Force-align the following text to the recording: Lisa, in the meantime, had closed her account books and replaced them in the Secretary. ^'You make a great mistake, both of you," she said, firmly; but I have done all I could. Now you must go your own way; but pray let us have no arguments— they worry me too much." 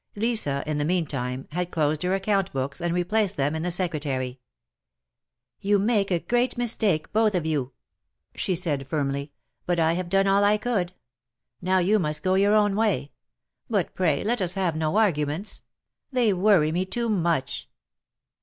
Lisa, 0.15 0.63
in 0.65 0.79
the 0.79 0.83
meantime, 0.83 1.47
had 1.51 1.69
closed 1.69 2.01
her 2.01 2.15
account 2.15 2.51
books 2.51 2.81
and 2.81 2.91
replaced 2.91 3.37
them 3.37 3.53
in 3.55 3.61
the 3.61 3.69
Secretary. 3.69 4.39
^'You 5.63 5.79
make 5.79 6.09
a 6.09 6.17
great 6.17 6.57
mistake, 6.57 7.13
both 7.13 7.35
of 7.35 7.45
you," 7.45 7.73
she 8.33 8.55
said, 8.55 8.87
firmly; 8.87 9.31
but 9.67 9.79
I 9.79 9.93
have 9.93 10.09
done 10.09 10.25
all 10.25 10.43
I 10.43 10.57
could. 10.57 10.93
Now 11.61 11.77
you 11.77 11.99
must 11.99 12.23
go 12.23 12.33
your 12.33 12.55
own 12.55 12.75
way; 12.75 13.11
but 13.69 13.93
pray 13.93 14.23
let 14.23 14.41
us 14.41 14.55
have 14.55 14.75
no 14.75 14.97
arguments— 14.97 15.61
they 16.11 16.33
worry 16.33 16.71
me 16.71 16.83
too 16.83 17.07
much." 17.07 17.69